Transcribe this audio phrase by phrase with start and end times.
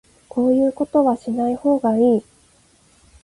[0.27, 2.23] こういうことはしない方がいい